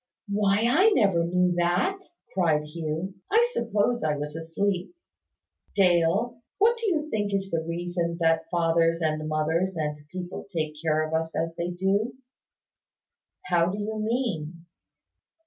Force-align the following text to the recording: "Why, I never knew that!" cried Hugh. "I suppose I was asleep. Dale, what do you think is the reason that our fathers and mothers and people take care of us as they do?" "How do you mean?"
"Why, 0.29 0.65
I 0.67 0.89
never 0.95 1.23
knew 1.27 1.53
that!" 1.57 1.99
cried 2.33 2.63
Hugh. 2.63 3.13
"I 3.29 3.47
suppose 3.53 4.03
I 4.03 4.17
was 4.17 4.35
asleep. 4.35 4.95
Dale, 5.75 6.41
what 6.57 6.75
do 6.77 6.87
you 6.87 7.07
think 7.11 7.35
is 7.35 7.51
the 7.51 7.61
reason 7.61 8.17
that 8.19 8.39
our 8.39 8.45
fathers 8.49 8.99
and 8.99 9.29
mothers 9.29 9.75
and 9.77 10.07
people 10.07 10.43
take 10.51 10.73
care 10.81 11.03
of 11.07 11.13
us 11.13 11.35
as 11.37 11.53
they 11.55 11.69
do?" 11.69 12.15
"How 13.45 13.67
do 13.69 13.77
you 13.77 13.99
mean?" 13.99 14.65